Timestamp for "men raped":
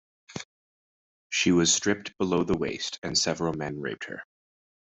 3.53-4.05